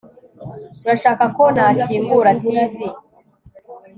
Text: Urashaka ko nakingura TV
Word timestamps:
Urashaka 0.83 1.23
ko 1.35 1.43
nakingura 1.55 2.29
TV 2.41 2.73